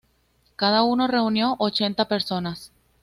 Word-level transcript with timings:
Cada 0.55 0.81
uno 0.81 1.05
reunió 1.05 1.55
ochenta 1.59 2.07
personas. 2.07 2.71